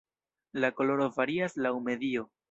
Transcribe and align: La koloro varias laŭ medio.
La 0.63 0.69
koloro 0.79 1.05
varias 1.19 1.55
laŭ 1.67 1.73
medio. 1.91 2.25